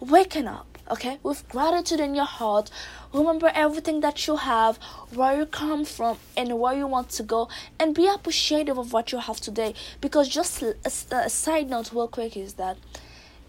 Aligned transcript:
waking 0.00 0.46
up 0.46 0.68
okay? 0.90 1.18
With 1.22 1.48
gratitude 1.48 2.00
in 2.00 2.14
your 2.14 2.24
heart 2.24 2.70
remember 3.12 3.50
everything 3.54 4.00
that 4.00 4.26
you 4.26 4.36
have 4.36 4.76
where 5.14 5.36
you 5.38 5.46
come 5.46 5.84
from 5.84 6.18
and 6.36 6.58
where 6.58 6.74
you 6.74 6.86
want 6.86 7.10
to 7.10 7.22
go 7.22 7.48
and 7.78 7.94
be 7.94 8.06
appreciative 8.06 8.78
of 8.78 8.92
what 8.92 9.12
you 9.12 9.18
have 9.18 9.40
today. 9.40 9.74
Because 10.00 10.28
just 10.28 10.62
a, 10.62 11.30
side 11.30 11.68
note 11.68 11.92
real 11.92 12.08
quick 12.08 12.36
is 12.36 12.54
that 12.54 12.76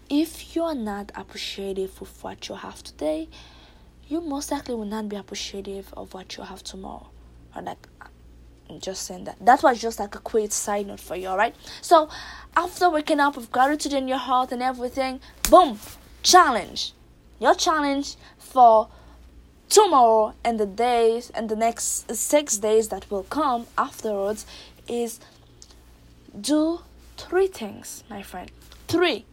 if 0.08 0.56
you 0.56 0.62
are 0.62 0.74
not 0.74 1.12
appreciative 1.14 2.00
of 2.00 2.22
what 2.22 2.48
you 2.48 2.54
have 2.56 2.82
today 2.82 3.28
you 4.08 4.20
most 4.20 4.50
likely 4.50 4.74
will 4.74 4.84
not 4.84 5.08
be 5.08 5.16
appreciative 5.16 5.94
of 5.96 6.12
what 6.14 6.36
you 6.36 6.42
have 6.42 6.64
tomorrow. 6.64 7.08
Or 7.54 7.62
like 7.62 7.86
I'm 8.68 8.80
just 8.80 9.02
saying 9.02 9.24
that. 9.24 9.36
That 9.44 9.62
was 9.62 9.80
just 9.80 9.98
like 9.98 10.14
a 10.14 10.18
quick 10.18 10.52
side 10.52 10.86
note 10.86 11.00
for 11.00 11.16
you 11.16 11.28
all 11.28 11.36
right 11.36 11.54
so 11.80 12.08
after 12.56 12.90
waking 12.90 13.20
up 13.20 13.36
with 13.36 13.50
gratitude 13.50 13.92
in 13.92 14.08
your 14.08 14.18
heart 14.18 14.52
and 14.52 14.62
everything 14.62 15.20
boom 15.48 15.78
challenge 16.22 16.92
your 17.40 17.54
challenge 17.54 18.16
for 18.38 18.88
tomorrow 19.68 20.34
and 20.44 20.60
the 20.60 20.66
days 20.66 21.30
and 21.30 21.48
the 21.48 21.56
next 21.56 22.14
six 22.14 22.58
days 22.58 22.88
that 22.88 23.10
will 23.10 23.22
come 23.24 23.66
afterwards 23.78 24.46
is 24.86 25.18
do 26.38 26.80
three 27.16 27.46
things, 27.46 28.04
my 28.08 28.22
friend. 28.22 28.50
Three. 28.86 29.24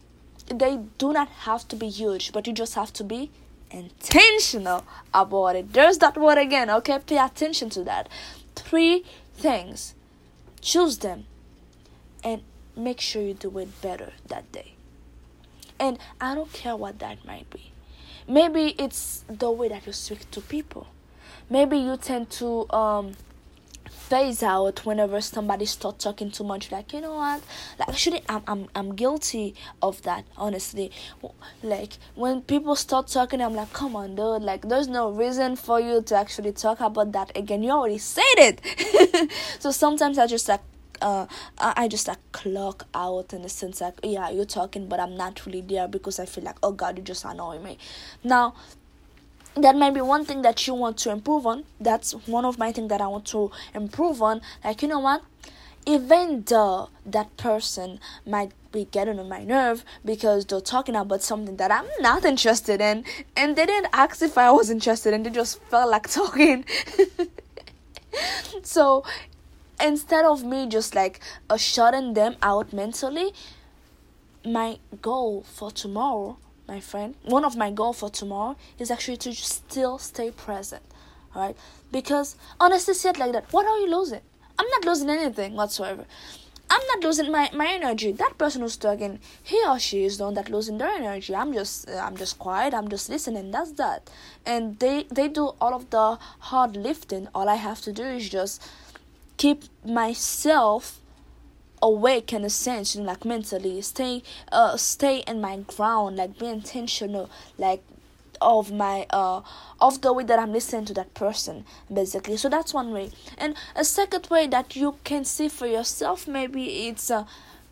They 0.46 0.78
do 0.96 1.12
not 1.12 1.28
have 1.28 1.68
to 1.68 1.76
be 1.76 1.90
huge, 1.90 2.32
but 2.32 2.46
you 2.46 2.54
just 2.54 2.74
have 2.74 2.92
to 2.94 3.04
be 3.04 3.30
intentional 3.70 4.84
about 5.12 5.56
it. 5.56 5.72
There's 5.74 5.98
that 5.98 6.16
word 6.16 6.38
again, 6.38 6.70
okay? 6.70 6.98
Pay 7.06 7.18
attention 7.18 7.68
to 7.70 7.84
that. 7.84 8.08
Three 8.56 9.04
things. 9.34 9.94
Choose 10.62 10.98
them 10.98 11.26
and 12.24 12.42
make 12.74 13.00
sure 13.00 13.20
you 13.20 13.34
do 13.34 13.58
it 13.58 13.82
better 13.82 14.12
that 14.28 14.50
day. 14.50 14.77
And 15.78 15.98
I 16.20 16.34
don't 16.34 16.52
care 16.52 16.76
what 16.76 16.98
that 16.98 17.24
might 17.24 17.48
be. 17.50 17.72
Maybe 18.26 18.74
it's 18.78 19.24
the 19.28 19.50
way 19.50 19.68
that 19.68 19.86
you 19.86 19.92
speak 19.92 20.30
to 20.32 20.40
people. 20.40 20.86
Maybe 21.48 21.78
you 21.78 21.96
tend 21.96 22.28
to 22.32 22.70
um, 22.70 23.14
phase 24.08 24.42
out 24.42 24.84
whenever 24.86 25.20
somebody 25.20 25.66
starts 25.66 26.04
talking 26.04 26.30
too 26.30 26.44
much. 26.44 26.72
Like 26.72 26.92
you 26.92 27.00
know 27.00 27.14
what? 27.14 27.42
Like 27.78 27.88
actually, 27.88 28.22
I'm 28.28 28.42
I'm 28.46 28.68
I'm 28.74 28.94
guilty 28.94 29.54
of 29.82 30.02
that. 30.02 30.24
Honestly, 30.36 30.90
like 31.62 31.94
when 32.14 32.42
people 32.42 32.76
start 32.76 33.08
talking, 33.08 33.40
I'm 33.40 33.54
like, 33.54 33.72
come 33.72 33.96
on, 33.96 34.14
dude. 34.14 34.42
Like 34.42 34.68
there's 34.68 34.88
no 34.88 35.10
reason 35.10 35.56
for 35.56 35.80
you 35.80 36.02
to 36.02 36.16
actually 36.16 36.52
talk 36.52 36.80
about 36.80 37.12
that 37.12 37.36
again. 37.36 37.62
You 37.62 37.70
already 37.72 37.98
said 37.98 38.36
it. 38.36 39.30
so 39.58 39.70
sometimes 39.70 40.18
I 40.18 40.26
just 40.26 40.48
like 40.48 40.60
uh, 41.00 41.26
I 41.58 41.88
just 41.88 42.08
like 42.08 42.18
clock 42.32 42.86
out 42.94 43.32
in 43.32 43.42
the 43.42 43.48
sense 43.48 43.80
like 43.80 43.98
yeah 44.02 44.30
you're 44.30 44.44
talking 44.44 44.88
but 44.88 45.00
I'm 45.00 45.16
not 45.16 45.44
really 45.46 45.60
there 45.60 45.88
because 45.88 46.18
I 46.18 46.26
feel 46.26 46.44
like 46.44 46.56
oh 46.62 46.72
god 46.72 46.98
you 46.98 47.04
just 47.04 47.24
annoy 47.24 47.58
me. 47.58 47.78
Now 48.24 48.54
that 49.56 49.76
might 49.76 49.94
be 49.94 50.00
one 50.00 50.24
thing 50.24 50.42
that 50.42 50.66
you 50.66 50.74
want 50.74 50.98
to 50.98 51.10
improve 51.10 51.46
on. 51.46 51.64
That's 51.80 52.12
one 52.26 52.44
of 52.44 52.58
my 52.58 52.72
things 52.72 52.88
that 52.90 53.00
I 53.00 53.06
want 53.08 53.26
to 53.26 53.50
improve 53.74 54.22
on. 54.22 54.40
Like 54.64 54.82
you 54.82 54.88
know 54.88 55.00
what? 55.00 55.22
Even 55.86 56.42
though 56.46 56.90
that 57.06 57.34
person 57.38 57.98
might 58.26 58.52
be 58.72 58.84
getting 58.84 59.18
on 59.18 59.28
my 59.28 59.42
nerve 59.42 59.84
because 60.04 60.44
they're 60.44 60.60
talking 60.60 60.94
about 60.94 61.22
something 61.22 61.56
that 61.56 61.72
I'm 61.72 61.86
not 62.00 62.24
interested 62.24 62.80
in 62.80 63.04
and 63.36 63.56
they 63.56 63.64
didn't 63.64 63.88
ask 63.92 64.20
if 64.20 64.36
I 64.36 64.50
was 64.50 64.68
interested 64.68 65.14
and 65.14 65.24
they 65.24 65.30
just 65.30 65.62
felt 65.62 65.90
like 65.90 66.08
talking. 66.10 66.64
So 68.62 69.04
instead 69.82 70.24
of 70.24 70.44
me 70.44 70.66
just 70.66 70.94
like 70.94 71.20
uh, 71.50 71.56
shutting 71.56 72.14
them 72.14 72.36
out 72.42 72.72
mentally 72.72 73.32
my 74.44 74.78
goal 75.02 75.42
for 75.42 75.70
tomorrow 75.70 76.36
my 76.66 76.80
friend 76.80 77.14
one 77.24 77.44
of 77.44 77.56
my 77.56 77.70
goal 77.70 77.92
for 77.92 78.10
tomorrow 78.10 78.56
is 78.78 78.90
actually 78.90 79.16
to 79.16 79.32
still 79.34 79.98
stay 79.98 80.30
present 80.30 80.82
all 81.34 81.42
right 81.42 81.56
because 81.92 82.36
honestly 82.60 82.94
said 82.94 83.18
like 83.18 83.32
that 83.32 83.52
what 83.52 83.66
are 83.66 83.78
you 83.78 83.90
losing? 83.90 84.20
I'm 84.58 84.68
not 84.70 84.84
losing 84.84 85.08
anything 85.08 85.54
whatsoever. 85.54 86.04
I'm 86.70 86.86
not 86.88 87.02
losing 87.02 87.32
my, 87.32 87.48
my 87.54 87.66
energy. 87.66 88.12
That 88.12 88.36
person 88.36 88.60
who's 88.60 88.76
talking 88.76 89.20
he 89.42 89.62
or 89.66 89.78
she 89.78 90.04
is 90.04 90.20
one 90.20 90.34
that 90.34 90.50
losing 90.50 90.78
their 90.78 90.90
energy. 90.90 91.34
I'm 91.34 91.52
just 91.52 91.88
i'm 91.90 92.16
just 92.16 92.38
quiet. 92.38 92.74
I'm 92.74 92.88
just 92.88 93.08
listening. 93.08 93.50
That's 93.50 93.72
that. 93.72 94.10
And 94.44 94.78
they 94.78 95.06
they 95.10 95.28
do 95.28 95.52
all 95.60 95.74
of 95.74 95.90
the 95.90 96.18
hard 96.50 96.76
lifting. 96.76 97.28
All 97.34 97.48
i 97.48 97.54
have 97.54 97.80
to 97.82 97.92
do 97.92 98.02
is 98.02 98.28
just 98.28 98.68
keep 99.38 99.64
myself 99.84 101.00
awake 101.80 102.32
in 102.32 102.44
a 102.44 102.50
sense, 102.50 102.94
you 102.94 103.00
know, 103.00 103.08
like 103.08 103.24
mentally, 103.24 103.80
stay 103.80 104.22
uh 104.52 104.76
stay 104.76 105.18
in 105.26 105.40
my 105.40 105.56
ground, 105.58 106.16
like 106.16 106.38
be 106.38 106.46
intentional, 106.46 107.30
like 107.56 107.82
of 108.40 108.70
my 108.70 109.06
uh 109.10 109.40
of 109.80 110.00
the 110.02 110.12
way 110.12 110.24
that 110.24 110.38
I'm 110.38 110.52
listening 110.52 110.84
to 110.86 110.94
that 110.94 111.14
person 111.14 111.64
basically. 111.92 112.36
So 112.36 112.48
that's 112.48 112.74
one 112.74 112.92
way. 112.92 113.10
And 113.38 113.56
a 113.74 113.84
second 113.84 114.26
way 114.30 114.46
that 114.48 114.76
you 114.76 114.96
can 115.04 115.24
see 115.24 115.48
for 115.48 115.66
yourself 115.66 116.28
maybe 116.28 116.88
it's 116.88 117.10
uh, 117.10 117.24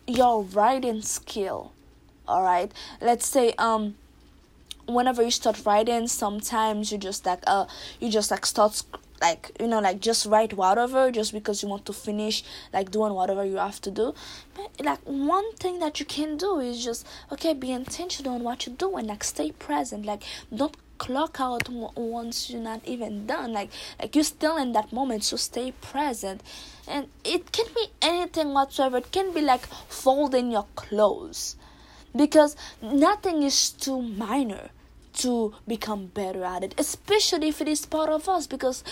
your 0.07 0.41
writing 0.43 1.01
skill 1.01 1.73
all 2.27 2.41
right 2.43 2.71
let's 3.01 3.25
say 3.25 3.53
um 3.57 3.95
whenever 4.85 5.21
you 5.21 5.31
start 5.31 5.65
writing 5.65 6.07
sometimes 6.07 6.91
you 6.91 6.97
just 6.97 7.25
like 7.25 7.39
uh 7.47 7.65
you 7.99 8.09
just 8.09 8.31
like 8.31 8.45
start 8.45 8.81
like 9.21 9.51
you 9.59 9.67
know 9.67 9.79
like 9.79 9.99
just 9.99 10.25
write 10.25 10.53
whatever 10.53 11.11
just 11.11 11.33
because 11.33 11.63
you 11.63 11.69
want 11.69 11.85
to 11.85 11.93
finish 11.93 12.43
like 12.73 12.91
doing 12.91 13.13
whatever 13.13 13.45
you 13.45 13.57
have 13.57 13.81
to 13.81 13.91
do. 13.91 14.13
But 14.55 14.85
like 14.85 14.99
one 15.05 15.53
thing 15.55 15.79
that 15.79 15.99
you 15.99 16.05
can 16.05 16.37
do 16.37 16.59
is 16.59 16.83
just 16.83 17.07
okay 17.31 17.53
be 17.53 17.71
intentional 17.71 18.35
on 18.35 18.43
what 18.43 18.65
you 18.65 18.73
do 18.73 18.95
and 18.97 19.07
like 19.07 19.23
stay 19.23 19.51
present. 19.51 20.05
Like 20.05 20.23
don't 20.55 20.75
clock 20.97 21.37
out 21.39 21.69
once 21.69 22.49
you're 22.49 22.61
not 22.61 22.81
even 22.85 23.25
done. 23.25 23.53
Like 23.53 23.69
like 23.99 24.15
you're 24.15 24.23
still 24.23 24.57
in 24.57 24.73
that 24.73 24.91
moment 24.91 25.23
so 25.23 25.37
stay 25.37 25.71
present. 25.81 26.41
And 26.87 27.07
it 27.23 27.51
can 27.51 27.65
be 27.75 27.87
anything 28.01 28.53
whatsoever. 28.53 28.97
It 28.97 29.11
can 29.11 29.33
be 29.33 29.41
like 29.41 29.65
folding 29.89 30.51
your 30.51 30.67
clothes. 30.75 31.55
Because 32.15 32.55
nothing 32.81 33.43
is 33.43 33.69
too 33.69 34.01
minor 34.01 34.69
to 35.17 35.55
become 35.67 36.07
better 36.07 36.43
at 36.43 36.63
it, 36.63 36.75
especially 36.77 37.49
if 37.49 37.61
it 37.61 37.67
is 37.67 37.85
part 37.85 38.09
of 38.09 38.27
us. 38.29 38.47
Because 38.47 38.83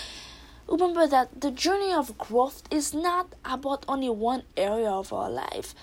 remember 0.68 1.06
that 1.06 1.40
the 1.40 1.50
journey 1.50 1.92
of 1.92 2.16
growth 2.18 2.62
is 2.70 2.92
not 2.92 3.34
about 3.44 3.84
only 3.88 4.08
one 4.08 4.42
area 4.56 4.90
of 4.90 5.12
our 5.12 5.30
life. 5.30 5.74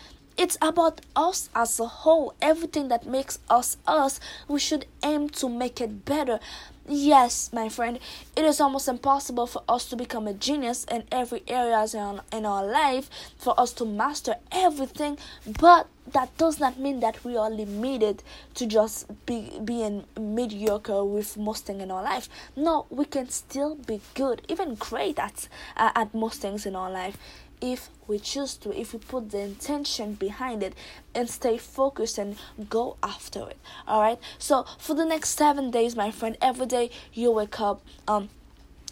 It's 0.44 0.58
about 0.62 1.00
us 1.16 1.50
as 1.56 1.80
a 1.80 1.86
whole. 1.86 2.34
Everything 2.42 2.90
that 2.90 3.08
makes 3.08 3.40
us 3.50 3.78
us, 3.88 4.20
we 4.50 4.60
should 4.60 4.86
aim 5.02 5.30
to 5.40 5.48
make 5.48 5.80
it 5.80 6.04
better. 6.04 6.42
Yes, 6.86 7.50
my 7.54 7.70
friend, 7.70 7.98
it 8.36 8.44
is 8.44 8.60
almost 8.60 8.90
impossible 8.90 9.48
for 9.48 9.64
us 9.70 9.86
to 9.86 9.96
become 9.96 10.28
a 10.28 10.34
genius 10.34 10.84
in 10.92 11.06
every 11.14 11.44
area 11.48 11.86
in 12.34 12.46
our 12.46 12.66
life, 12.66 13.10
for 13.38 13.58
us 13.58 13.72
to 13.72 13.86
master 13.86 14.36
everything, 14.52 15.18
but 15.62 15.88
that 16.12 16.38
does 16.38 16.60
not 16.60 16.78
mean 16.78 17.00
that 17.00 17.24
we 17.24 17.38
are 17.38 17.50
limited 17.50 18.22
to 18.56 18.66
just 18.66 19.08
be 19.26 19.62
being 19.64 20.04
mediocre 20.20 21.06
with 21.06 21.38
most 21.38 21.68
things 21.68 21.82
in 21.82 21.90
our 21.90 22.04
life. 22.04 22.28
No, 22.58 22.86
we 22.90 23.06
can 23.06 23.30
still 23.30 23.76
be 23.76 24.02
good, 24.14 24.42
even 24.50 24.76
great 24.76 25.18
at 25.20 25.48
uh, 25.78 25.92
at 25.96 26.14
most 26.14 26.42
things 26.42 26.66
in 26.66 26.76
our 26.76 26.92
life 26.92 27.18
if 27.62 27.90
we 28.08 28.20
choose 28.20 28.56
to, 28.58 28.78
if 28.78 28.94
we 28.94 29.00
put 29.00 29.32
the 29.32 29.40
intention 29.40 30.14
behind 30.14 30.64
it 30.64 30.74
and 31.16 31.30
stay 31.30 31.58
focused 31.58 32.18
and 32.18 32.36
go 32.70 32.98
after 33.02 33.50
it. 33.50 33.58
All 33.88 34.02
right. 34.02 34.20
So 34.38 34.66
for 34.78 34.94
the 34.94 35.06
next 35.06 35.30
seven 35.30 35.72
days, 35.72 35.96
my 35.96 36.12
friend, 36.12 36.38
every 36.42 36.66
day 36.66 36.92
you 37.14 37.32
wake 37.32 37.60
up, 37.60 37.82
um, 38.08 38.30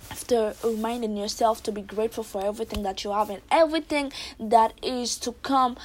after 0.10 0.56
reminding 0.64 1.16
yourself 1.16 1.62
to 1.64 1.72
be 1.72 1.82
grateful 1.82 2.24
for 2.24 2.44
everything 2.44 2.84
that 2.84 3.04
you 3.04 3.12
have 3.12 3.30
and 3.30 3.42
everything 3.52 4.12
that 4.40 4.74
is 4.82 5.18
to 5.18 5.32
come, 5.44 5.78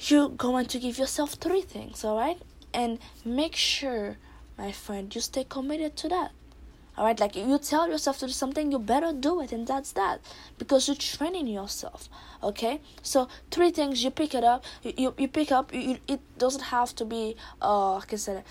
you're 0.00 0.28
going 0.28 0.66
to 0.66 0.78
give 0.78 0.98
yourself 0.98 1.34
three 1.34 1.62
things, 1.62 2.04
all 2.04 2.16
right? 2.16 2.38
And 2.72 2.98
make 3.24 3.56
sure, 3.56 4.16
my 4.56 4.72
friend, 4.72 5.14
you 5.14 5.20
stay 5.20 5.44
committed 5.44 5.96
to 5.96 6.08
that. 6.08 6.30
All 6.96 7.04
right, 7.04 7.18
like 7.20 7.36
you 7.36 7.58
tell 7.58 7.88
yourself 7.88 8.18
to 8.20 8.26
do 8.26 8.32
something, 8.32 8.72
you 8.72 8.78
better 8.78 9.12
do 9.12 9.40
it, 9.42 9.52
and 9.52 9.66
that's 9.66 9.92
that 9.92 10.20
because 10.56 10.88
you're 10.88 10.96
training 10.96 11.46
yourself. 11.46 12.08
Okay, 12.42 12.80
so 13.02 13.28
three 13.50 13.70
things 13.70 14.02
you 14.02 14.10
pick 14.10 14.34
it 14.34 14.44
up, 14.44 14.64
you 14.82 14.94
you, 14.96 15.14
you 15.18 15.28
pick 15.28 15.52
up. 15.52 15.74
You, 15.74 15.98
it 16.08 16.20
doesn't 16.38 16.64
have 16.64 16.94
to 16.96 17.04
be 17.04 17.36
uh, 17.60 17.94
like 17.94 18.14
I 18.14 18.16
said, 18.16 18.44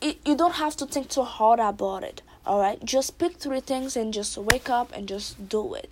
it, 0.00 0.18
you 0.24 0.36
don't 0.36 0.54
have 0.54 0.76
to 0.76 0.86
think 0.86 1.08
too 1.08 1.24
hard 1.24 1.58
about 1.58 2.04
it. 2.04 2.22
All 2.46 2.60
right, 2.60 2.84
just 2.84 3.18
pick 3.18 3.36
three 3.36 3.60
things 3.60 3.96
and 3.96 4.14
just 4.14 4.38
wake 4.38 4.70
up 4.70 4.92
and 4.92 5.08
just 5.08 5.48
do 5.48 5.74
it. 5.74 5.90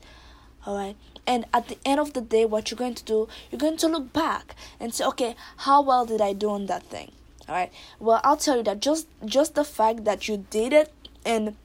All 0.66 0.76
right, 0.76 0.96
and 1.26 1.46
at 1.52 1.66
the 1.66 1.78
end 1.84 1.98
of 1.98 2.12
the 2.12 2.20
day, 2.20 2.44
what 2.44 2.70
you're 2.70 2.78
going 2.78 2.94
to 2.94 3.04
do, 3.04 3.28
you're 3.50 3.58
going 3.58 3.76
to 3.78 3.88
look 3.88 4.12
back 4.12 4.54
and 4.78 4.94
say, 4.94 5.04
okay, 5.04 5.34
how 5.58 5.82
well 5.82 6.06
did 6.06 6.20
I 6.20 6.32
do 6.32 6.50
on 6.50 6.66
that 6.66 6.84
thing? 6.84 7.10
All 7.48 7.56
right. 7.56 7.72
Well, 7.98 8.20
I'll 8.22 8.36
tell 8.36 8.58
you 8.58 8.62
that 8.62 8.78
just 8.80 9.08
just 9.24 9.56
the 9.56 9.64
fact 9.64 10.04
that 10.04 10.28
you 10.28 10.46
did 10.50 10.72
it 10.72 10.92
and 11.24 11.56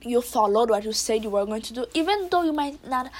you 0.00 0.20
followed 0.20 0.70
what 0.70 0.84
you 0.84 0.92
said 0.92 1.22
you 1.22 1.30
were 1.30 1.46
going 1.46 1.62
to 1.62 1.72
do 1.72 1.86
even 1.94 2.28
though 2.30 2.42
you 2.42 2.52
might 2.52 2.84
not 2.88 3.10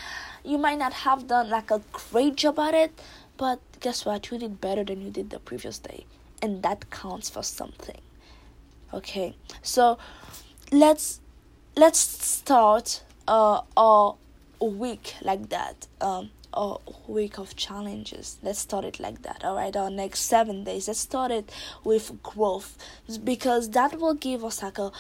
you 0.45 0.59
might 0.59 0.79
not 0.79 0.93
have 0.93 1.27
done 1.29 1.49
like 1.49 1.71
a 1.71 1.81
great 1.93 2.37
job 2.37 2.59
at 2.59 2.75
it 2.75 2.93
but 3.37 3.61
guess 3.83 4.05
what? 4.05 4.31
You 4.31 4.39
did 4.39 4.61
better 4.61 4.85
than 4.85 5.03
you 5.03 5.11
did 5.11 5.31
the 5.31 5.41
previous 5.41 5.79
day 5.79 6.07
and 6.41 6.63
that 6.63 6.91
counts 6.91 7.29
for 7.29 7.43
something. 7.43 8.01
Okay? 8.95 9.35
So 9.63 9.99
let's 10.71 11.21
let's 11.77 11.99
start 11.99 13.03
uh, 13.27 13.63
a 13.77 14.15
week 14.61 15.15
like 15.23 15.49
that. 15.49 15.89
Um 16.01 16.31
a 16.55 16.77
week 17.09 17.39
of 17.39 17.57
challenges. 17.57 18.39
Let's 18.43 18.59
start 18.59 18.85
it 18.85 19.01
like 19.01 19.23
that 19.23 19.45
all 19.45 19.57
right? 19.57 19.75
Our 19.75 19.91
next 19.91 20.21
seven 20.21 20.65
days. 20.65 20.89
Let's 20.89 21.01
start 21.01 21.31
it 21.31 21.51
with 21.85 22.23
growth 22.23 22.77
because 23.25 23.71
that 23.71 23.99
will 23.99 24.15
give 24.15 24.45
us 24.45 24.63
like 24.63 24.79
a 24.79 24.93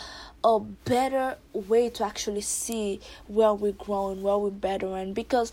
a 0.44 0.58
better 0.58 1.37
way 1.52 1.88
to 1.88 2.04
actually 2.04 2.40
see 2.40 3.00
where 3.28 3.54
we're 3.54 3.72
growing 3.72 4.22
where 4.22 4.37
we're 4.37 4.50
bettering 4.50 5.12
because 5.14 5.52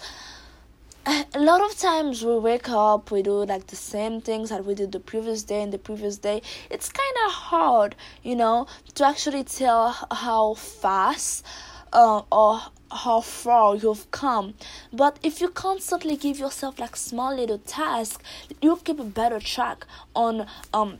a 1.05 1.39
lot 1.39 1.61
of 1.61 1.77
times 1.77 2.25
we 2.25 2.37
wake 2.37 2.69
up 2.69 3.11
we 3.11 3.21
do 3.21 3.45
like 3.45 3.67
the 3.67 3.75
same 3.75 4.19
things 4.19 4.49
that 4.49 4.65
we 4.65 4.73
did 4.73 4.91
the 4.91 4.99
previous 4.99 5.43
day 5.43 5.61
and 5.61 5.71
the 5.71 5.77
previous 5.77 6.17
day. 6.17 6.41
It's 6.69 6.89
kind 6.89 7.15
of 7.25 7.31
hard 7.31 7.95
you 8.23 8.35
know 8.35 8.67
to 8.95 9.05
actually 9.05 9.43
tell 9.43 9.95
how 10.11 10.55
fast 10.55 11.45
uh, 11.93 12.21
or 12.31 12.61
how 12.91 13.21
far 13.21 13.75
you've 13.75 14.09
come. 14.11 14.55
But 14.91 15.17
if 15.23 15.41
you 15.41 15.49
constantly 15.49 16.15
give 16.15 16.39
yourself 16.39 16.79
like 16.79 16.95
small 16.95 17.35
little 17.35 17.59
tasks 17.59 18.23
you'll 18.61 18.77
keep 18.77 18.99
a 18.99 19.03
better 19.03 19.39
track 19.39 19.85
on 20.15 20.47
um 20.73 20.99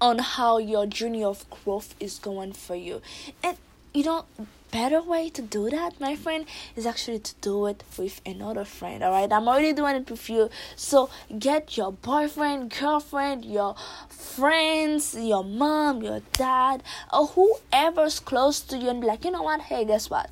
on 0.00 0.18
how 0.18 0.58
your 0.58 0.86
journey 0.86 1.22
of 1.22 1.44
growth 1.50 1.94
is 2.00 2.18
going 2.18 2.52
for 2.52 2.74
you. 2.74 3.02
And 3.42 3.56
you 3.92 4.04
know 4.04 4.24
better 4.70 5.02
way 5.02 5.28
to 5.30 5.42
do 5.42 5.70
that, 5.70 6.00
my 6.00 6.16
friend, 6.16 6.46
is 6.76 6.86
actually 6.86 7.18
to 7.20 7.34
do 7.40 7.66
it 7.66 7.84
with 7.98 8.20
another 8.24 8.64
friend. 8.64 9.02
All 9.02 9.12
right, 9.12 9.32
I'm 9.32 9.48
already 9.48 9.72
doing 9.72 9.96
it 9.96 10.10
with 10.10 10.28
you. 10.28 10.50
So 10.76 11.10
get 11.38 11.76
your 11.76 11.92
boyfriend, 11.92 12.74
girlfriend, 12.78 13.44
your 13.44 13.74
friends, 14.08 15.14
your 15.14 15.44
mom, 15.44 16.02
your 16.02 16.20
dad, 16.32 16.82
or 17.12 17.26
whoever's 17.26 18.20
close 18.20 18.60
to 18.60 18.76
you, 18.78 18.88
and 18.88 19.00
be 19.00 19.06
like, 19.06 19.24
you 19.24 19.30
know 19.30 19.42
what? 19.42 19.60
Hey, 19.60 19.84
guess 19.84 20.10
what? 20.10 20.30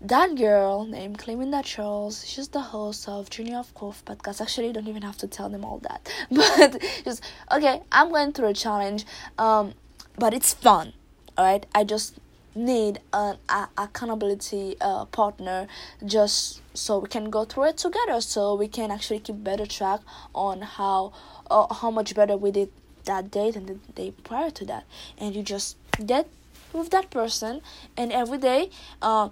that 0.00 0.36
girl 0.36 0.84
named 0.84 1.18
Cleminda 1.18 1.64
Charles, 1.64 2.24
she's 2.24 2.48
the 2.48 2.60
host 2.60 3.08
of 3.08 3.30
Journey 3.30 3.54
of 3.54 3.74
Growth 3.74 4.04
podcast. 4.04 4.40
Actually, 4.40 4.68
you 4.68 4.72
don't 4.72 4.86
even 4.86 5.02
have 5.02 5.16
to 5.18 5.26
tell 5.26 5.48
them 5.48 5.64
all 5.64 5.78
that. 5.78 6.08
But 6.30 6.80
just 7.04 7.22
okay, 7.50 7.82
I'm 7.90 8.10
going 8.10 8.32
through 8.32 8.48
a 8.48 8.54
challenge. 8.54 9.04
Um, 9.38 9.74
but 10.16 10.34
it's 10.34 10.54
fun. 10.54 10.92
Alright? 11.36 11.66
I 11.74 11.84
just 11.84 12.18
need 12.54 13.00
an 13.12 13.36
accountability 13.76 14.76
uh, 14.80 15.04
partner 15.06 15.66
just 16.04 16.60
so 16.74 16.98
we 16.98 17.08
can 17.08 17.30
go 17.30 17.44
through 17.44 17.64
it 17.64 17.76
together 17.76 18.20
so 18.20 18.54
we 18.54 18.68
can 18.68 18.90
actually 18.90 19.20
keep 19.20 19.42
better 19.42 19.66
track 19.66 20.00
on 20.34 20.62
how 20.62 21.12
uh, 21.50 21.72
how 21.74 21.90
much 21.90 22.14
better 22.14 22.36
we 22.36 22.50
did 22.50 22.70
that 23.04 23.30
day 23.30 23.50
than 23.50 23.66
the 23.66 23.74
day 23.94 24.12
prior 24.22 24.50
to 24.50 24.64
that. 24.66 24.84
And 25.18 25.34
you 25.34 25.42
just 25.42 25.76
get 26.04 26.28
with 26.72 26.90
that 26.90 27.10
person 27.10 27.62
and 27.96 28.12
every 28.12 28.38
day 28.38 28.70
uh, 29.00 29.30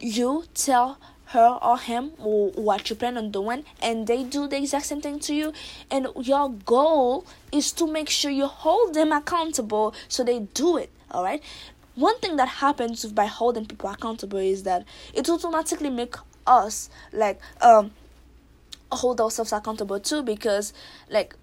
you 0.00 0.44
tell 0.54 0.98
her 1.26 1.58
or 1.60 1.78
him 1.78 2.08
what 2.16 2.88
you 2.88 2.96
plan 2.96 3.18
on 3.18 3.30
doing 3.30 3.62
and 3.82 4.06
they 4.06 4.24
do 4.24 4.48
the 4.48 4.56
exact 4.56 4.86
same 4.86 5.02
thing 5.02 5.18
to 5.20 5.34
you. 5.34 5.52
And 5.90 6.08
your 6.22 6.50
goal 6.50 7.26
is 7.52 7.70
to 7.72 7.86
make 7.86 8.08
sure 8.08 8.30
you 8.30 8.46
hold 8.46 8.94
them 8.94 9.12
accountable 9.12 9.94
so 10.08 10.24
they 10.24 10.40
do 10.40 10.78
it 10.78 10.90
all 11.10 11.24
right 11.24 11.42
one 11.98 12.18
thing 12.20 12.36
that 12.36 12.48
happens 12.48 13.04
by 13.06 13.26
holding 13.26 13.66
people 13.66 13.90
accountable 13.90 14.38
is 14.38 14.62
that 14.62 14.84
it 15.12 15.28
automatically 15.28 15.90
make 15.90 16.14
us 16.46 16.88
like 17.12 17.40
um 17.60 17.90
hold 18.92 19.20
ourselves 19.20 19.52
accountable 19.52 19.98
too 20.00 20.22
because 20.22 20.72
like 21.10 21.34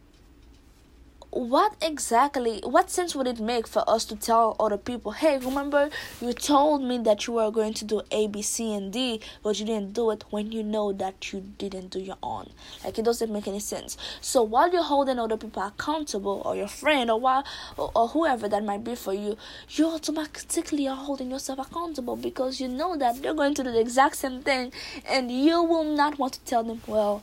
what 1.36 1.76
exactly 1.82 2.62
what 2.64 2.90
sense 2.90 3.14
would 3.14 3.28
it 3.28 3.42
make 3.42 3.68
for 3.68 3.84
us 3.90 4.06
to 4.06 4.16
tell 4.16 4.56
other 4.58 4.78
people 4.78 5.12
hey 5.12 5.38
remember 5.38 5.90
you 6.22 6.32
told 6.32 6.82
me 6.82 6.98
that 6.98 7.28
you 7.28 7.34
were 7.34 7.52
going 7.52 7.74
to 7.74 7.84
do 7.84 8.02
a 8.10 8.26
b 8.28 8.42
c 8.42 8.74
and 8.74 8.94
d 8.94 9.20
but 9.44 9.60
you 9.60 9.66
didn't 9.66 9.92
do 9.92 10.12
it 10.12 10.24
when 10.30 10.50
you 10.54 10.64
know 10.64 10.94
that 10.94 11.34
you 11.34 11.42
didn't 11.58 11.90
do 11.90 12.00
your 12.00 12.16
own. 12.24 12.50
Like 12.86 12.98
it 12.98 13.04
doesn't 13.04 13.30
make 13.30 13.50
any 13.50 13.60
sense. 13.60 13.98
So 14.22 14.44
while 14.44 14.72
you're 14.72 14.84
holding 14.84 15.20
other 15.20 15.36
people 15.36 15.62
accountable 15.62 16.42
or 16.46 16.56
your 16.56 16.70
friend 16.70 17.12
or 17.12 17.20
while 17.20 17.44
or, 17.76 17.92
or 17.94 18.08
whoever 18.08 18.48
that 18.48 18.64
might 18.64 18.86
be 18.86 18.96
for 18.96 19.14
you 19.14 19.36
you 19.72 19.88
automatically 19.88 20.88
are 20.88 20.96
holding 20.96 21.32
yourself 21.32 21.60
accountable 21.60 22.16
because 22.16 22.62
you 22.62 22.70
know 22.70 22.96
that 22.96 23.22
they're 23.22 23.34
going 23.34 23.54
to 23.56 23.64
do 23.64 23.72
the 23.72 23.82
exact 23.82 24.16
same 24.16 24.42
thing 24.42 24.72
and 25.10 25.30
you 25.30 25.62
will 25.62 25.84
not 25.84 26.18
want 26.18 26.32
to 26.32 26.40
tell 26.46 26.64
them 26.64 26.82
well 26.88 27.22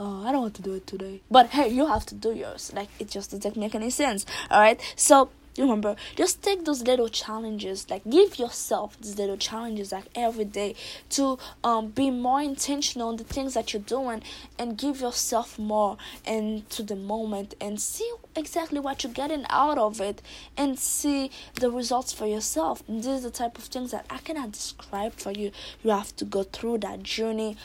oh, 0.00 0.26
I 0.26 0.32
don't 0.32 0.40
want 0.40 0.54
to 0.54 0.62
do 0.62 0.74
it 0.74 0.86
today. 0.86 1.20
But 1.30 1.50
hey, 1.50 1.68
you 1.68 1.86
have 1.86 2.06
to 2.06 2.14
do 2.14 2.32
yours. 2.32 2.72
Like 2.74 2.88
it 2.98 3.10
just 3.10 3.30
doesn't 3.30 3.56
make 3.56 3.74
any 3.74 3.90
sense. 3.90 4.24
All 4.50 4.58
right. 4.58 4.80
So 4.96 5.30
remember, 5.58 5.94
just 6.16 6.42
take 6.42 6.64
those 6.64 6.82
little 6.82 7.08
challenges. 7.08 7.88
Like 7.90 8.02
give 8.08 8.38
yourself 8.38 8.98
these 8.98 9.18
little 9.18 9.36
challenges 9.36 9.92
like 9.92 10.06
every 10.14 10.46
day 10.46 10.74
to 11.10 11.38
um 11.62 11.88
be 11.88 12.10
more 12.10 12.40
intentional 12.40 13.08
on 13.08 13.16
the 13.16 13.24
things 13.24 13.52
that 13.54 13.74
you're 13.74 13.82
doing 13.82 14.22
and 14.58 14.78
give 14.78 15.02
yourself 15.02 15.58
more 15.58 15.98
into 16.24 16.82
the 16.82 16.96
moment 16.96 17.54
and 17.60 17.78
see 17.78 18.10
exactly 18.34 18.80
what 18.80 19.04
you're 19.04 19.12
getting 19.12 19.44
out 19.50 19.76
of 19.76 20.00
it 20.00 20.22
and 20.56 20.78
see 20.78 21.30
the 21.56 21.70
results 21.70 22.12
for 22.12 22.26
yourself. 22.26 22.82
And 22.88 23.00
this 23.00 23.18
is 23.18 23.22
the 23.22 23.30
type 23.30 23.58
of 23.58 23.64
things 23.64 23.90
that 23.90 24.06
I 24.08 24.18
cannot 24.18 24.52
describe 24.52 25.12
for 25.12 25.32
you. 25.32 25.50
You 25.84 25.90
have 25.90 26.16
to 26.16 26.24
go 26.24 26.44
through 26.44 26.78
that 26.78 27.02
journey 27.02 27.58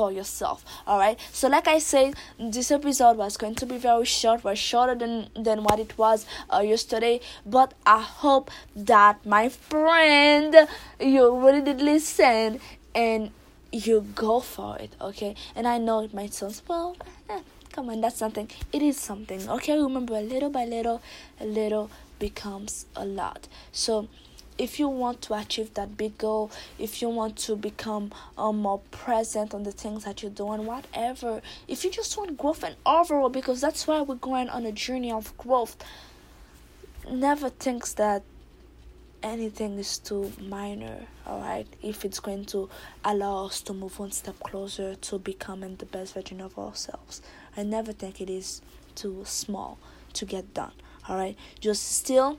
for 0.00 0.10
yourself 0.10 0.64
all 0.86 0.98
right 0.98 1.18
so 1.30 1.48
like 1.54 1.68
i 1.68 1.78
said 1.78 2.14
this 2.56 2.70
episode 2.70 3.18
was 3.18 3.36
going 3.36 3.54
to 3.54 3.66
be 3.72 3.76
very 3.76 4.06
short 4.12 4.42
was 4.42 4.58
shorter 4.58 4.94
than 4.94 5.16
than 5.48 5.62
what 5.62 5.78
it 5.78 5.92
was 5.98 6.24
uh, 6.54 6.62
yesterday 6.72 7.20
but 7.44 7.74
i 7.84 8.00
hope 8.00 8.50
that 8.74 9.26
my 9.26 9.48
friend 9.50 10.56
you 10.98 11.24
really 11.44 11.60
did 11.60 11.82
listen 11.82 12.58
and 12.94 13.30
you 13.72 14.00
go 14.14 14.40
for 14.40 14.76
it 14.78 14.92
okay? 15.00 15.34
And 15.54 15.68
i 15.68 15.76
know 15.78 16.00
it 16.00 16.14
might 16.14 16.32
sound 16.34 16.60
well 16.66 16.96
eh, 17.28 17.40
come 17.72 17.90
on 17.90 18.00
that's 18.00 18.16
something 18.16 18.48
it 18.72 18.82
is 18.82 18.98
something 18.98 19.48
okay? 19.48 19.78
Remember 19.78 20.20
little 20.20 20.50
by 20.50 20.64
little 20.64 21.02
a 21.38 21.44
little 21.44 21.90
becomes 22.18 22.86
a 22.94 23.04
lot. 23.04 23.48
So 23.72 24.08
if 24.60 24.78
you 24.78 24.88
want 24.88 25.22
to 25.22 25.32
achieve 25.32 25.72
that 25.72 25.96
big 25.96 26.18
goal, 26.18 26.50
if 26.78 27.00
you 27.00 27.08
want 27.08 27.34
to 27.34 27.56
become 27.56 28.12
um, 28.36 28.58
more 28.58 28.80
present 28.90 29.54
on 29.54 29.62
the 29.62 29.72
things 29.72 30.04
that 30.04 30.20
you're 30.20 30.30
doing, 30.30 30.66
whatever, 30.66 31.40
if 31.66 31.82
you 31.82 31.90
just 31.90 32.14
want 32.18 32.36
growth 32.36 32.62
and 32.62 32.76
overall, 32.84 33.30
because 33.30 33.62
that's 33.62 33.86
why 33.86 34.02
we're 34.02 34.16
going 34.16 34.50
on 34.50 34.66
a 34.66 34.72
journey 34.72 35.10
of 35.10 35.34
growth, 35.38 35.82
never 37.10 37.48
thinks 37.48 37.94
that 37.94 38.22
anything 39.22 39.78
is 39.78 39.96
too 39.96 40.30
minor, 40.38 41.06
alright? 41.26 41.66
If 41.82 42.04
it's 42.04 42.20
going 42.20 42.44
to 42.46 42.68
allow 43.02 43.46
us 43.46 43.62
to 43.62 43.72
move 43.72 43.98
one 43.98 44.12
step 44.12 44.38
closer 44.40 44.94
to 44.94 45.18
becoming 45.18 45.76
the 45.76 45.86
best 45.86 46.12
version 46.12 46.42
of 46.42 46.58
ourselves, 46.58 47.22
I 47.56 47.62
never 47.62 47.92
think 47.92 48.20
it 48.20 48.28
is 48.28 48.60
too 48.94 49.22
small 49.24 49.78
to 50.12 50.26
get 50.26 50.52
done, 50.52 50.72
alright? 51.08 51.38
Just 51.60 51.90
still 51.92 52.38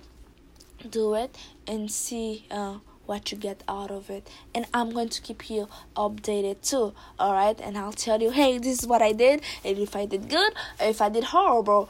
do 0.90 1.16
it 1.16 1.36
and 1.68 1.92
see 1.92 2.46
uh, 2.52 2.78
what 3.06 3.32
you 3.32 3.38
get 3.38 3.64
out 3.68 3.92
of 3.92 4.10
it. 4.10 4.30
And 4.56 4.66
i'm 4.74 4.92
going 4.92 5.10
to 5.10 5.22
keep 5.22 5.50
you 5.50 5.68
updated 5.96 6.68
too 6.68 6.94
all 7.20 7.34
right 7.34 7.60
and 7.60 7.78
i'll 7.78 7.92
tell 7.92 8.22
you 8.22 8.32
hey 8.32 8.58
this 8.58 8.80
is 8.80 8.88
what 8.88 9.02
i 9.02 9.12
did 9.12 9.42
and 9.66 9.78
if 9.78 9.96
i 9.96 10.06
did 10.06 10.30
good 10.30 10.54
if 10.80 11.02
i 11.02 11.10
did 11.10 11.26
horrible. 11.26 11.90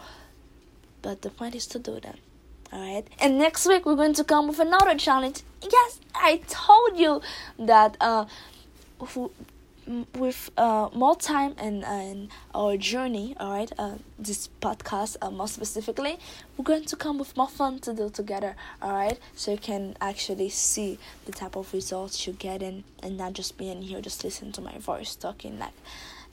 But 1.01 1.23
the 1.23 1.31
point 1.31 1.55
is 1.55 1.65
to 1.67 1.79
do 1.79 1.99
them 1.99 2.17
all 2.71 2.79
right 2.79 3.05
and 3.19 3.37
next 3.37 3.67
week 3.67 3.85
we're 3.85 3.95
going 3.95 4.13
to 4.13 4.23
come 4.23 4.47
with 4.47 4.59
another 4.59 4.95
challenge. 4.97 5.41
Yes 5.61 5.99
i 6.15 6.41
told 6.47 6.97
you 6.97 7.21
that 7.59 7.97
uh 7.99 8.25
with 10.15 10.51
uh, 10.57 10.89
more 10.93 11.15
time 11.15 11.55
and, 11.57 11.83
and 11.83 12.29
our 12.53 12.77
journey, 12.77 13.35
all 13.39 13.51
right, 13.51 13.71
uh, 13.77 13.95
this 14.17 14.49
podcast 14.61 15.17
uh, 15.21 15.31
more 15.31 15.47
specifically, 15.47 16.17
we're 16.57 16.63
going 16.63 16.85
to 16.85 16.95
come 16.95 17.17
with 17.17 17.35
more 17.35 17.47
fun 17.47 17.79
to 17.79 17.93
do 17.93 18.09
together, 18.09 18.55
all 18.81 18.93
right, 18.93 19.19
so 19.35 19.51
you 19.51 19.57
can 19.57 19.95
actually 20.01 20.49
see 20.49 20.99
the 21.25 21.31
type 21.31 21.55
of 21.55 21.73
results 21.73 22.25
you're 22.25 22.35
getting 22.35 22.83
and 23.01 23.17
not 23.17 23.33
just 23.33 23.57
being 23.57 23.81
here, 23.81 24.01
just 24.01 24.23
listen 24.23 24.51
to 24.51 24.61
my 24.61 24.77
voice 24.77 25.15
talking 25.15 25.59
like 25.59 25.73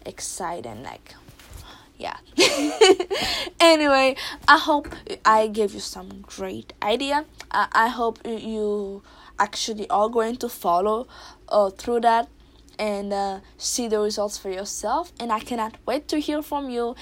excited, 0.05 0.83
like 0.83 1.15
yeah. 1.99 2.17
anyway, 3.61 4.15
I 4.47 4.59
hope 4.59 4.89
I 5.25 5.49
gave 5.49 5.75
you 5.75 5.81
some 5.81 6.21
great 6.23 6.73
idea. 6.81 7.25
I, 7.51 7.67
I 7.73 7.89
hope 7.89 8.21
you 8.25 9.03
actually 9.39 9.89
are 9.91 10.09
going 10.09 10.37
to 10.37 10.49
follow 10.49 11.09
uh, 11.49 11.71
through 11.71 12.01
that 12.01 12.29
and 12.79 13.13
uh, 13.13 13.41
see 13.57 13.89
the 13.89 13.99
results 13.99 14.39
for 14.39 14.51
yourself. 14.51 15.13
And 15.19 15.33
I 15.33 15.41
cannot 15.41 15.77
wait 15.87 16.09
to 16.09 16.19
hear 16.19 16.43
from 16.43 16.71
you 16.71 16.95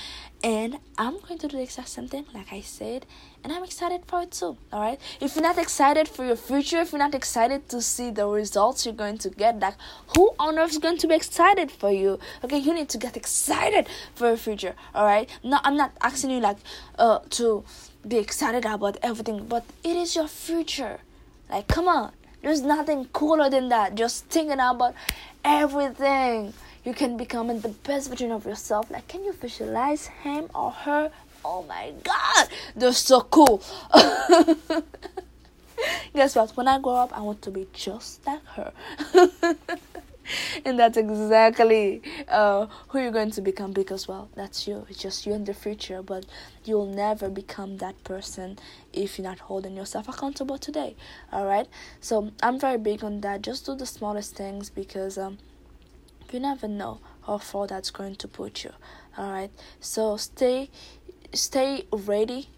and 0.42 0.78
I'm 0.98 1.18
going 1.20 1.38
to 1.38 1.48
do 1.48 1.56
the 1.56 1.62
exact 1.62 1.88
same 1.88 2.08
thing, 2.08 2.26
like 2.34 2.52
I 2.52 2.60
said, 2.60 3.06
and 3.42 3.52
I'm 3.52 3.64
excited 3.64 4.02
for 4.06 4.22
it 4.22 4.32
too. 4.32 4.56
All 4.72 4.80
right. 4.80 5.00
If 5.20 5.34
you're 5.34 5.42
not 5.42 5.58
excited 5.58 6.08
for 6.08 6.24
your 6.24 6.36
future, 6.36 6.78
if 6.78 6.92
you're 6.92 6.98
not 6.98 7.14
excited 7.14 7.68
to 7.70 7.80
see 7.80 8.10
the 8.10 8.26
results 8.26 8.84
you're 8.84 8.94
going 8.94 9.18
to 9.18 9.30
get, 9.30 9.58
like 9.58 9.74
who 10.14 10.30
on 10.38 10.58
earth 10.58 10.72
is 10.72 10.78
going 10.78 10.98
to 10.98 11.08
be 11.08 11.14
excited 11.14 11.70
for 11.70 11.90
you? 11.90 12.18
Okay, 12.44 12.58
you 12.58 12.74
need 12.74 12.88
to 12.90 12.98
get 12.98 13.16
excited 13.16 13.88
for 14.14 14.28
your 14.28 14.36
future. 14.36 14.74
All 14.94 15.04
right. 15.04 15.28
No, 15.42 15.58
I'm 15.64 15.76
not 15.76 15.92
asking 16.00 16.30
you 16.30 16.40
like 16.40 16.58
uh 16.98 17.20
to 17.30 17.64
be 18.06 18.18
excited 18.18 18.64
about 18.64 18.98
everything, 19.02 19.46
but 19.46 19.64
it 19.82 19.96
is 19.96 20.14
your 20.14 20.28
future. 20.28 21.00
Like, 21.50 21.66
come 21.66 21.88
on. 21.88 22.12
There's 22.42 22.62
nothing 22.62 23.06
cooler 23.12 23.50
than 23.50 23.68
that. 23.70 23.94
Just 23.94 24.26
thinking 24.26 24.60
about 24.60 24.94
everything 25.44 26.52
you 26.84 26.94
can 26.94 27.16
become 27.16 27.48
the 27.60 27.68
best 27.68 28.08
version 28.08 28.30
of 28.30 28.46
yourself. 28.46 28.90
Like, 28.90 29.08
can 29.08 29.24
you 29.24 29.32
visualize 29.32 30.06
him 30.06 30.48
or 30.54 30.70
her? 30.70 31.10
Oh 31.44 31.64
my 31.64 31.92
god, 32.02 32.48
they're 32.74 32.92
so 32.92 33.20
cool. 33.22 33.62
Guess 36.14 36.36
what? 36.36 36.56
When 36.56 36.68
I 36.68 36.78
grow 36.78 36.94
up, 36.94 37.16
I 37.16 37.20
want 37.20 37.42
to 37.42 37.50
be 37.50 37.66
just 37.72 38.26
like 38.26 38.44
her. 38.54 38.72
and 40.64 40.78
that's 40.78 40.96
exactly 40.96 42.02
uh, 42.28 42.66
who 42.88 43.00
you're 43.00 43.10
going 43.10 43.30
to 43.32 43.40
become 43.40 43.72
because, 43.72 44.08
well, 44.08 44.28
that's 44.34 44.66
you. 44.66 44.86
It's 44.88 45.00
just 45.00 45.26
you 45.26 45.32
in 45.32 45.44
the 45.44 45.54
future, 45.54 46.02
but 46.02 46.26
you'll 46.64 46.92
never 46.92 47.28
become 47.28 47.78
that 47.78 48.02
person 48.04 48.58
if 48.92 49.18
you're 49.18 49.28
not 49.28 49.40
holding 49.40 49.76
yourself 49.76 50.08
accountable 50.08 50.58
today. 50.58 50.96
All 51.32 51.46
right? 51.46 51.68
So, 52.00 52.32
I'm 52.42 52.58
very 52.58 52.78
big 52.78 53.04
on 53.04 53.20
that. 53.22 53.42
Just 53.42 53.66
do 53.66 53.74
the 53.74 53.86
smallest 53.86 54.34
things 54.34 54.70
because, 54.70 55.18
um, 55.18 55.38
you 56.32 56.40
never 56.40 56.68
know 56.68 57.00
how 57.26 57.38
far 57.38 57.66
that's 57.66 57.90
going 57.90 58.16
to 58.16 58.28
put 58.28 58.64
you 58.64 58.70
all 59.16 59.30
right 59.30 59.50
so 59.80 60.16
stay 60.16 60.68
stay 61.32 61.84
ready 61.92 62.48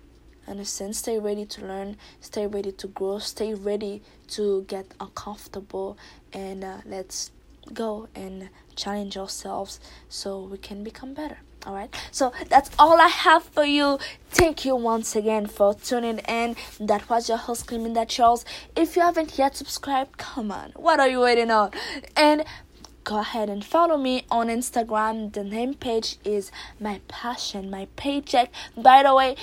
understand 0.46 0.96
stay 0.96 1.18
ready 1.18 1.44
to 1.44 1.64
learn 1.64 1.96
stay 2.20 2.46
ready 2.46 2.72
to 2.72 2.86
grow 2.88 3.18
stay 3.18 3.54
ready 3.54 4.02
to 4.26 4.62
get 4.68 4.86
uncomfortable 5.00 5.98
and 6.32 6.64
uh, 6.64 6.78
let's 6.86 7.30
go 7.74 8.08
and 8.14 8.50
challenge 8.76 9.16
ourselves 9.16 9.80
so 10.08 10.42
we 10.42 10.58
can 10.58 10.82
become 10.84 11.14
better. 11.14 11.38
All 11.66 11.74
right? 11.74 11.94
So 12.12 12.32
that's 12.48 12.70
all 12.78 13.00
i 13.00 13.08
have 13.08 13.42
for 13.42 13.64
you. 13.64 13.98
Thank 14.30 14.64
you 14.64 14.76
once 14.76 15.16
again 15.16 15.46
for 15.46 15.74
tuning 15.74 16.18
in. 16.20 16.56
That 16.78 17.08
was 17.10 17.28
your 17.28 17.38
host 17.38 17.66
Cleminda 17.66 18.06
Charles 18.08 18.44
if 18.76 18.94
you 18.94 19.02
haven't 19.02 19.38
yet 19.38 19.56
subscribed 19.56 20.18
come 20.18 20.52
on. 20.52 20.72
What 20.76 21.00
are 21.00 21.08
you 21.08 21.20
waiting 21.20 21.50
on? 21.50 21.72
And 22.16 22.44
go 23.08 23.20
ahead 23.20 23.48
and 23.48 23.64
follow 23.64 23.96
me 23.96 24.22
on 24.30 24.48
Instagram. 24.48 25.32
The 25.32 25.42
name 25.42 25.72
page 25.72 26.18
is 26.26 26.52
my 26.78 27.00
passion, 27.08 27.70
my 27.70 27.88
paycheck. 27.96 28.50
By 28.76 29.02
the 29.02 29.14
way, 29.14 29.34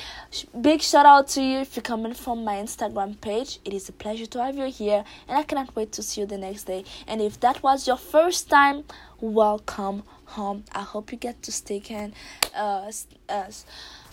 big 0.62 0.82
shout 0.82 1.08
out 1.08 1.28
to 1.30 1.42
you 1.42 1.58
if 1.62 1.76
you're 1.76 1.82
coming 1.82 2.14
from 2.14 2.44
my 2.44 2.58
Instagram 2.58 3.20
page. 3.20 3.58
It 3.66 3.74
is 3.74 3.90
a 3.90 3.92
pleasure 3.92 4.28
to 4.28 4.44
have 4.44 4.56
you 4.56 4.66
here, 4.66 5.04
and 5.28 5.36
I 5.36 5.42
cannot 5.42 5.76
wait 5.76 5.92
to 5.94 6.04
see 6.04 6.22
you 6.22 6.28
the 6.28 6.38
next 6.38 6.66
day. 6.66 6.86
And 7.08 7.20
if 7.22 7.40
that 7.40 7.64
was 7.64 7.88
your 7.88 7.98
first 7.98 8.52
time, 8.52 8.84
welcome 9.20 10.04
home. 10.26 10.64
I 10.72 10.84
hope 10.84 11.12
you 11.12 11.18
get 11.18 11.42
to 11.42 11.52
stick 11.52 11.90
in. 11.90 12.14
Uh, 12.56 12.92
uh, 13.28 13.46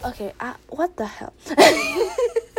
okay, 0.06 0.32
uh, 0.40 0.54
what 0.70 0.96
the 0.96 1.04
hell? 1.04 1.34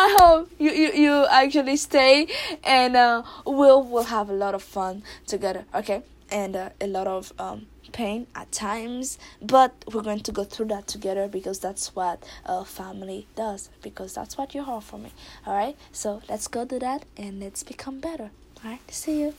I, 0.00 0.16
hope 0.18 0.50
you, 0.58 0.70
you, 0.70 0.92
you 0.92 1.26
actually 1.30 1.76
stay 1.76 2.26
and 2.64 2.96
uh, 2.96 3.22
we'll 3.44 3.82
we'll 3.82 4.04
have 4.04 4.30
a 4.30 4.32
lot 4.32 4.54
of 4.54 4.62
fun 4.62 5.02
together 5.26 5.64
okay? 5.74 6.02
And 6.30 6.56
uh, 6.56 6.70
a 6.80 6.86
lot 6.86 7.06
of 7.06 7.32
um, 7.38 7.66
pain 7.92 8.26
at 8.34 8.50
times 8.52 9.18
but 9.42 9.84
we're 9.92 10.02
going 10.02 10.20
to 10.20 10.32
go 10.32 10.44
through 10.44 10.66
that 10.66 10.86
together 10.86 11.28
because 11.28 11.58
that's 11.58 11.94
what 11.94 12.22
a 12.46 12.64
family 12.64 13.26
does 13.36 13.68
because 13.82 14.14
that's 14.14 14.38
what 14.38 14.54
you 14.54 14.62
are 14.62 14.80
for 14.80 14.98
me 14.98 15.12
all 15.46 15.54
right 15.54 15.76
so 15.92 16.22
let's 16.28 16.48
go 16.48 16.64
do 16.64 16.78
that 16.78 17.04
and 17.16 17.40
let's 17.40 17.62
become 17.62 18.00
better 18.00 18.30
all 18.64 18.70
right 18.70 18.80
see 18.90 19.20
you 19.20 19.34